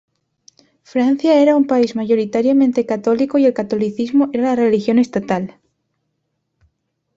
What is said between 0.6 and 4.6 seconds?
Francia era un país mayoritariamente católico y el catolicismo era la